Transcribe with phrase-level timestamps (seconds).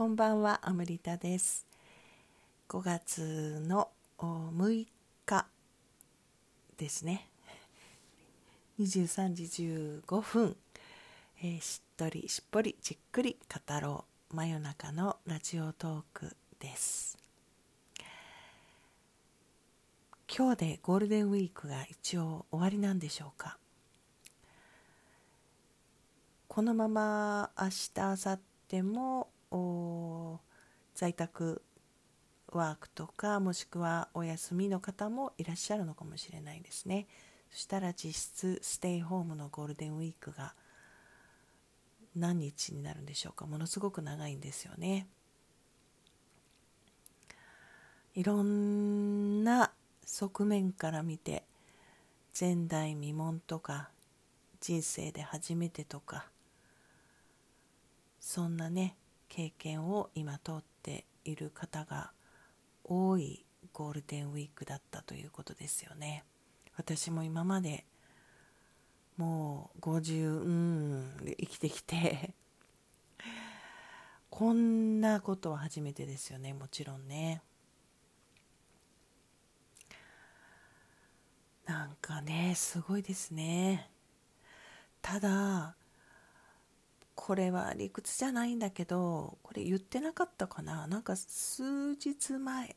[0.00, 1.66] こんばんは、アムリタです。
[2.70, 4.86] 5月の6
[5.26, 5.46] 日
[6.78, 7.28] ですね。
[8.80, 9.42] 23時
[10.08, 10.56] 15分、
[11.42, 17.18] えーしっとりしっぽりじっくり語ろう真夜中のラジオトークです。
[20.34, 23.58] 今日でゴールデンウィークが一応終わりなんでしょうか。
[26.48, 28.38] このまま明日明後
[28.70, 29.28] 日も
[30.94, 31.62] 在宅
[32.48, 37.06] ワークとかもしくはお休みの方もいらっしゃるのかもしれないですね。
[37.50, 40.54] そしたら実質ステイホームのゴールデンウィークが
[42.14, 43.46] 何日になるんでしょうか。
[43.46, 45.08] ものすごく長いんですよね。
[48.14, 49.72] いろんな
[50.04, 51.44] 側面から見て
[52.38, 53.90] 前代未聞とか
[54.60, 56.26] 人生で初めてとか
[58.18, 58.96] そんなね
[59.30, 62.12] 経験を今通っている方が
[62.84, 66.24] 多いゴールデンウィークだったということですよね。
[66.76, 67.86] 私も今まで
[69.16, 72.34] もう50うんで生きてきて
[74.30, 77.42] こんなことは初めてですよねもちろんね。
[81.66, 83.90] なんかねすごいですね。
[85.02, 85.76] ただ
[87.14, 90.86] これは理屈じゃないんだけどこれ言ってなかったかな？
[90.86, 92.76] なんか数日前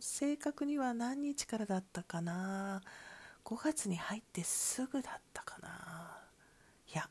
[0.00, 2.82] 正確には何日からだったかな
[3.44, 6.18] ？5月に入ってすぐだったかな？
[6.92, 7.08] いや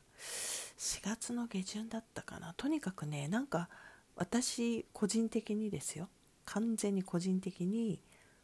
[0.76, 2.54] 4月の下旬だったかな？
[2.56, 3.68] とにかくねなんか
[4.14, 6.08] 私個人的にですよ。
[6.44, 8.00] 完全に個人的に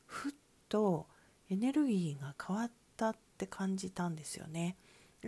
[0.06, 0.32] ふっ
[0.68, 1.06] と
[1.50, 4.76] エネルギーが変わったって感じたんですよね。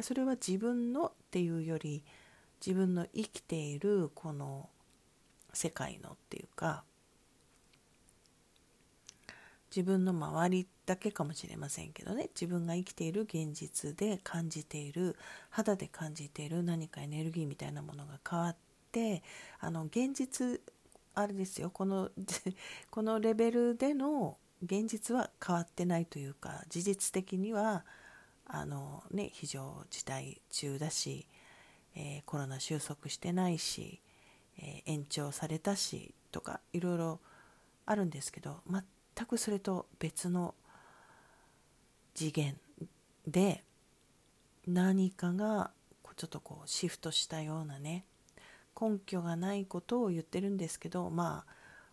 [0.03, 2.05] それは自分のっていうより
[2.65, 4.69] 自分の生きているこの
[5.53, 6.85] 世界のっていうか
[9.75, 12.31] 自分の周りだけかもしれませんけどね。
[12.35, 15.17] 自分が生きている現実で感じている
[15.51, 18.57] 肌で感じている何かエネルギーみたいなものが変わっ
[18.93, 19.23] て
[19.61, 20.61] あの現実
[21.15, 21.71] あれですよ。
[21.71, 22.11] この
[22.91, 27.85] このレベルでの現実は変わってないというか事実的には
[28.47, 31.29] あのね非常事態中だし
[31.97, 34.01] えーコロナ収束してないし、
[34.59, 37.21] えー延長されたしとかいろいろ
[37.87, 40.55] あるんですけど全くそれと別の
[42.15, 42.57] 次元
[43.27, 43.65] で
[44.67, 45.71] 何かが
[46.17, 48.05] ちょっとこうシフトしたようなね
[48.81, 51.53] 根拠がないことを言ってるんですけどまあ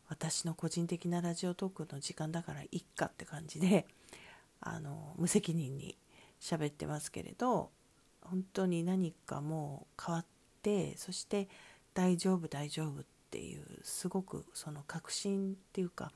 [0.09, 3.85] 私の個人的なラジオトークの時間だからいっかって感じで
[4.61, 5.97] あの無責任に
[6.39, 7.69] 喋ってますけれど
[8.25, 10.25] 本当に何かもう変わっ
[10.61, 11.47] てそして
[11.93, 16.11] 大丈夫大丈夫っていうすごくその確信っていうか、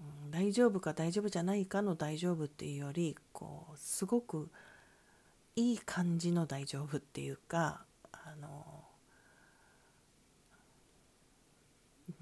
[0.00, 4.48] うん大丈夫か大丈夫じゃないかの大丈夫っていうよりこうすごく
[5.56, 8.84] いい感じの大丈夫っていうかあの、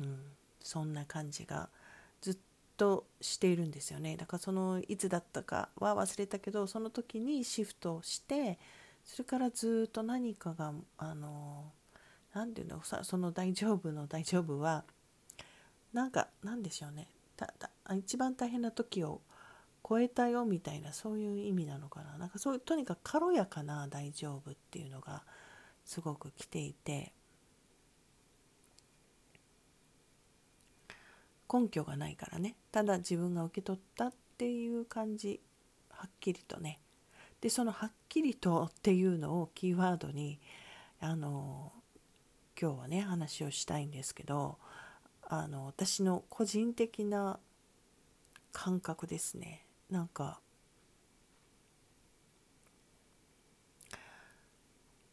[0.01, 0.19] うん、
[0.63, 1.69] そんな感じが
[2.23, 2.37] ずっ
[2.77, 4.17] としているんですよね。
[4.17, 8.59] だからそのいつだったかは忘れたけどその時にシフトして
[9.05, 11.73] それからずっと何かがあの
[12.35, 14.85] 何て言うのさその大丈夫の大丈夫は
[15.93, 17.09] なんかなんでしょうね。
[17.37, 19.21] たた一番大変な時を
[19.89, 22.19] 超えたよみたいなそういう意味なのかな。
[22.19, 25.23] なんかそういうとにかく軽やかな大丈夫っていうのが
[25.85, 27.13] すごく来ていて。
[31.53, 32.57] 根拠がないからね。
[32.73, 35.41] ただ自分が受け取ったっていう感じ。
[35.91, 36.81] はっきりとね。
[37.41, 40.41] でそのはっきりとっていうのをキーワードに
[41.01, 41.73] あの
[42.61, 44.59] 今日はね話をしたいんですけど
[45.23, 47.39] あの私の個人的な
[48.53, 49.67] 感覚ですね。
[49.91, 50.41] なんか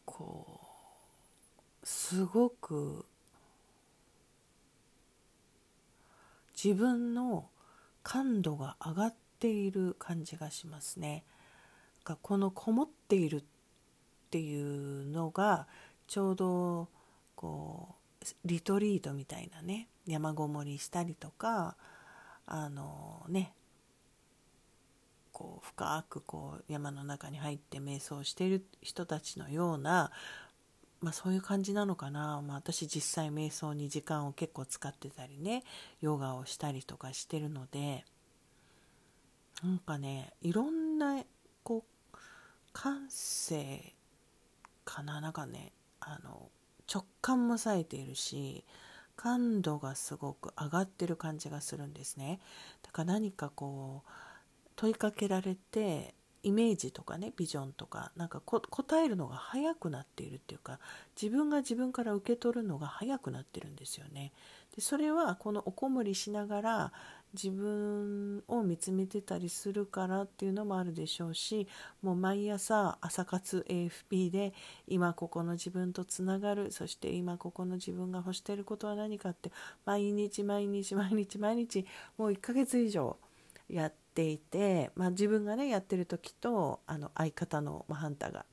[0.04, 0.60] こ
[1.82, 3.06] うすごく
[6.64, 7.50] 自分の
[8.02, 11.24] 感度が上がっている感じがしますね。
[12.04, 13.44] がこのこもっているっ
[14.30, 15.66] ていうのが
[16.06, 16.88] ちょうど
[17.34, 21.76] こうリトリートみたいなね山ごもりしたりとか
[22.46, 23.54] あのね
[25.32, 30.12] こう深くこう山の中に入って瞑想している人たちのような、
[31.04, 35.62] まあ、そういう感じなのかな、まあ、私実際瞑想に時間を結構使ってたりね
[36.00, 38.06] ヨガをしたりとかしてるので
[39.62, 41.22] なんかねいろんな
[41.62, 42.16] こう
[42.72, 43.92] 感性
[44.84, 45.20] かな。
[45.20, 46.48] なんかねあの
[46.92, 48.64] 直感も冴えているし
[49.14, 52.40] 感度がすごく上がってる感じがするんですね。
[52.82, 54.10] だから何かこう
[54.74, 60.78] 問いかけられてイメージとかねビジョンとかなんか答えるのが早くなっているっていうか
[61.20, 64.32] 自分が自分から受け取るのが早くなってるんですよね。
[64.76, 66.92] でそれはこのおこもりしながら
[67.32, 71.66] 自分を見つめてたりするからっていうのもあるでしょうし
[72.02, 74.52] もう毎朝朝活 AFP で
[74.86, 79.50] 今ここの自分とつながるそして今ここの自分が欲していることは何かって
[79.84, 81.86] 毎日毎日毎日毎日
[82.16, 83.16] もう1ヶ月以上
[83.68, 88.46] やっていて、まあ、自分がねやってる時とあの相方の、ハンターが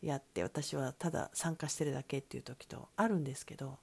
[0.00, 3.78] やって私はただ参加してるだけっていう時とあるんですけど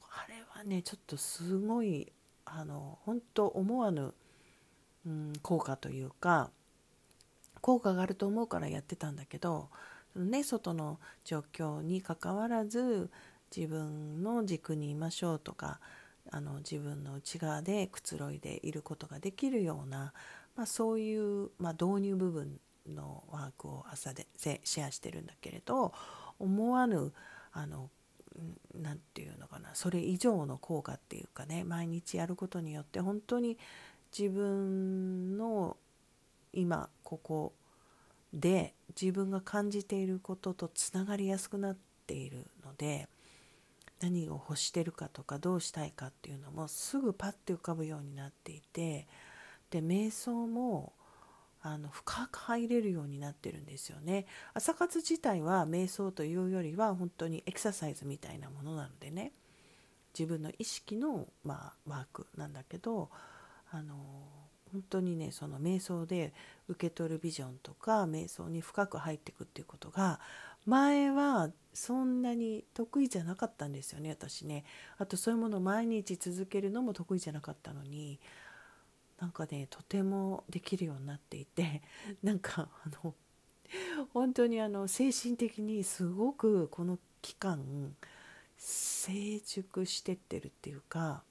[0.00, 2.12] あれはねちょっとすごい
[2.44, 4.14] あの本当思わぬ、
[5.06, 6.50] うん、効果というか
[7.60, 9.68] 効果があると思うからやってたんだけど、
[10.16, 13.10] ね、外の状況にかかわらず
[13.54, 15.80] 自分の軸にいましょうとか
[16.30, 20.12] あの自分の内側でくつろいでいることができるような、
[20.56, 25.92] まあ、そういう、まあ、導入部分のワークを朝でシェアしてるんだけれど
[26.38, 27.12] 思わぬ
[27.52, 27.90] あの
[28.74, 33.58] 何て言うのかなそれ以上の効果っていうかね毎日やることによって本当に
[34.16, 35.76] 自分の
[36.52, 37.52] 今ここ
[38.32, 41.76] で自分が感じていることとつながりやすくなっ
[42.06, 43.08] ているので
[44.00, 49.06] 何を欲してるかとかどうしたいかっていうのもすぐパッて浮かぶようになっていて
[49.72, 50.92] で瞑想も
[51.62, 54.26] あの深く入れるようになってるんですよね。
[54.52, 59.32] 朝活自体は瞑想というよりは本当にエクササイズみたいなものなのでね。
[60.18, 63.08] 自分の意識の、まあ、ワークなんだけど
[63.70, 63.94] あの
[64.70, 66.34] 本当にねその瞑想で
[66.68, 70.20] 受け取るビジョンとか瞑想に深く入っていくっていうことが
[70.66, 74.64] 前はそんなに得意じゃなかったんですよね私ね。
[74.98, 78.20] あとそういうものを毎日続けるのも得意じゃなかったのに
[79.22, 81.80] なんかねとてもできるようになっていて
[82.24, 83.14] なんかあの
[84.12, 87.96] 本当にあの精神的にすごくこの期間
[88.56, 91.22] 成熟してってるっていうか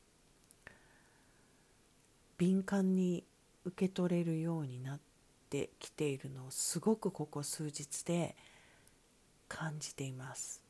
[2.37, 3.25] 敏感に
[3.65, 4.99] 受け取れるようになっ
[5.49, 8.37] てきているのをすごくここ数日で
[9.49, 10.63] 感じています。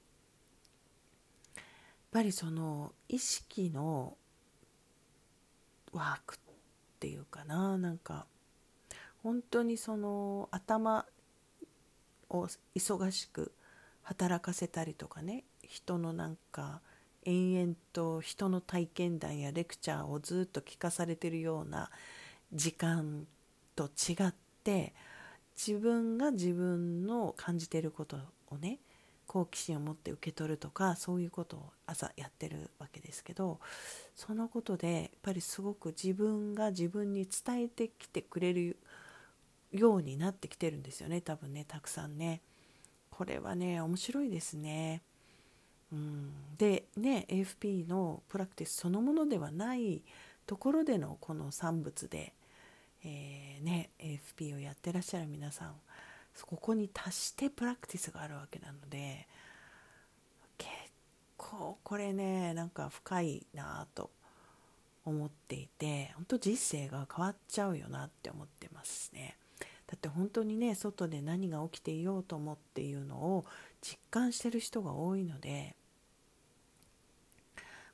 [1.55, 1.63] やっ
[2.09, 4.17] ぱりその意識の
[5.93, 6.39] ワーク
[7.01, 8.27] っていうかななんか
[9.23, 11.07] 本当にその頭
[12.29, 13.51] を忙しく
[14.03, 16.79] 働かせたりとかね人のなんか
[17.25, 21.89] 延々と人の体験談やレクチャーをずっと聞かされてるような
[22.53, 23.25] 時間
[23.75, 24.33] と違っ
[24.63, 24.93] て
[25.57, 28.17] 自分が自分の感じてること
[28.51, 28.77] をね
[29.31, 33.61] 好奇心を持って受け取るとかそういうことを朝やってるわけですけど
[34.13, 38.75] そのことでやっぱりすごく自分が自分に伝えてきてくれる
[39.71, 42.41] ようになってきてるんですよね多分ねたくさんね。
[43.09, 45.01] これはね面白いですね。
[45.93, 46.31] うん。
[46.57, 50.01] でね AFP のプラクティスそのものではない
[50.45, 52.33] ところでのこの産物で、
[53.05, 55.75] えー、ね AFP をやってらっしゃる皆さん
[56.41, 59.27] ここに達してプラクティスがあるわけなので
[60.57, 60.69] 結
[61.37, 64.09] 構これねなんか深いなと
[65.05, 69.37] 思っていて本当人生が変わっちゃうよなって思ってますね。
[69.87, 73.45] だって本当にね外で何が起きていようと思っていうのを
[73.81, 75.75] 実感してる人が多いので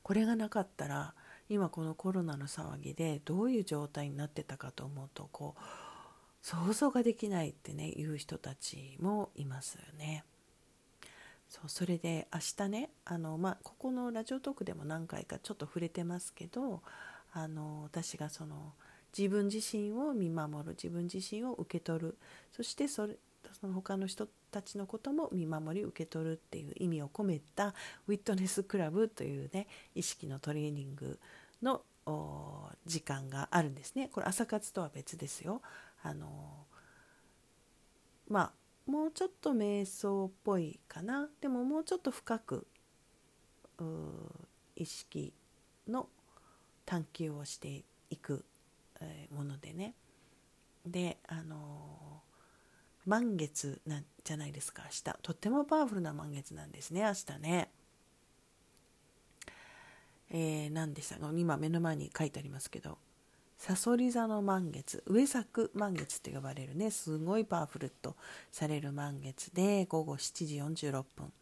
[0.04, 1.16] これがなかったら
[1.50, 5.62] 今このコロナの騒ぎでどういう状態になってたかと思うとこう
[6.48, 10.24] 想像ができないってね言う人たちもいますよね。
[11.50, 16.82] そうそれで明日ねあの、まあ、ここのラジオトークでも何回かちょっと触れてますけど
[17.34, 18.74] あの私がその
[19.18, 22.18] 自分自身を見守る自分自身を受け取る
[22.54, 23.18] そしてそれ
[23.60, 27.74] その他の人たちのことも見守り受け取るっていう意味を込めた
[28.08, 31.20] ウィットネスクラブというね意識のトレーニング
[31.62, 31.82] の
[32.86, 35.62] 時間があるんですねこれ朝活とは別ですよ
[36.04, 36.66] あの
[38.28, 41.30] まあもうちょっと瞑想っぽいかな。
[41.42, 42.68] でももうちょっと深く
[44.76, 45.34] 意識
[45.88, 46.10] の
[46.86, 48.46] 探求をしていく、
[49.02, 49.94] えものでね。
[50.86, 52.22] であの
[53.06, 54.84] 満月なんじゃないですか。
[54.86, 55.20] 明日。
[55.22, 57.72] とってもパワフルな満月なんですね明日ね。
[60.30, 62.98] えー、何でしたか今目の前に書いてありますけど。
[63.68, 68.16] さそり座の満月上作満月と呼ばれるねすごいパワフルと
[68.50, 71.34] される満月で午後7時46分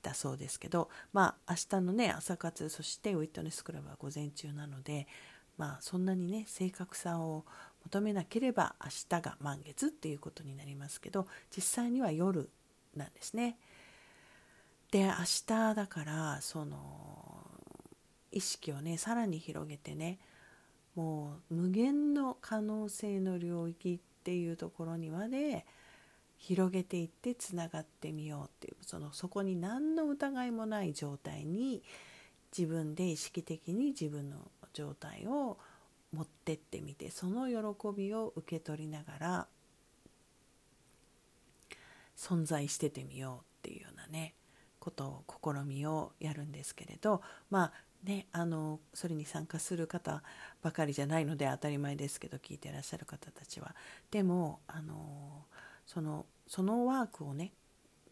[0.00, 5.08] だそうですけどまあ明日のね朝活そしてウィットネスクラブは午前中なので
[5.58, 7.44] まあそんなにね正確さを
[7.82, 12.48] 求めなければ明日が満月っていうことになりますけど実際には夜
[12.94, 13.58] なんですね。
[14.92, 15.12] で明
[15.48, 16.78] 日だからその
[18.30, 20.20] 意識をねさらに広げてね
[20.96, 25.66] もう無限の可能性の領域っていうところにまで
[26.38, 28.76] 広げていってつながってみようっていう。
[28.80, 31.82] そのそこに何の疑いもない状態に
[32.56, 35.58] 自分で意識的に自分の状態を
[36.12, 39.46] 持ってってみてその喜びを受け取りながら
[42.16, 44.34] 存在しててみようっていうようなね
[44.78, 47.20] ことを試みをやるんですけれど。
[47.50, 50.22] まあねあのそれに参加する方
[50.62, 53.74] ばかりじゃないので当たり前ですけど聞いてらっしゃる方たちは。
[54.10, 55.44] でもあの
[55.86, 57.52] そのそのワークをね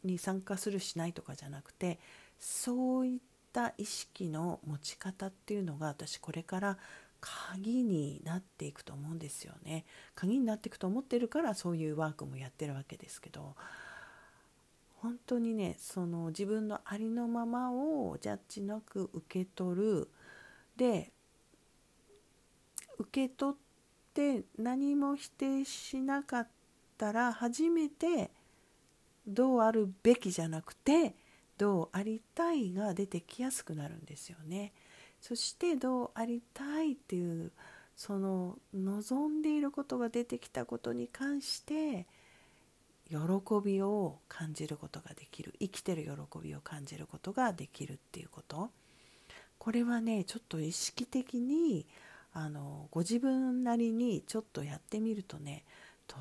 [0.03, 1.99] に参加するしないとかじゃなくて
[2.39, 3.21] そういっ
[3.53, 6.79] た意識の持ち方っていうのが私これから
[7.21, 9.87] 鍵になっていくと思うんですよね。
[10.15, 13.55] 鍵になっていくと思ってるからそういうワークもやってるわけですけど
[15.05, 20.09] 本当にねその自分のありのままをジャッジなく受け取る
[20.79, 21.13] で
[22.99, 23.57] 受け取っ
[24.15, 26.49] て何も否定しなかっ
[26.97, 28.31] たら初めて
[29.27, 31.15] どうあるべきじゃなくて
[31.59, 34.73] どうありたいが出てきやすくなるんですよね。
[35.21, 37.53] そしてどうありたいっていう
[37.95, 42.07] その望んでいることが出てきたことに関して
[43.15, 45.55] 喜びを感じることができる。
[45.61, 48.71] 生きてる喜びを感じることができるっていうこと。
[49.59, 51.87] これはねちょっと意識的に
[52.33, 55.65] あのご自分なりにちょっとやってみるとね
[56.07, 56.21] とっ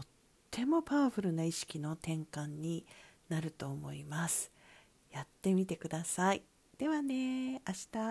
[0.51, 2.85] てもパワフルな意識の転換に
[3.29, 4.51] なると思います。
[5.11, 6.43] やってみてください。
[6.77, 7.59] ではね明
[7.91, 8.03] 日。